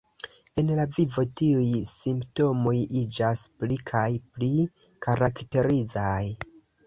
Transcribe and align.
En 0.59 0.69
la 0.77 0.83
vivo 0.93 1.23
tiuj 1.41 1.65
simptomoj 1.89 2.73
iĝas 3.01 3.43
pli 3.59 3.77
kaj 3.91 4.07
pli 4.37 4.49
karakterizaj. 5.07 6.25